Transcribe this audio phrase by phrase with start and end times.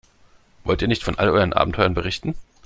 [0.63, 2.33] Wollt ihr nicht von all euren Abenteuern berichten?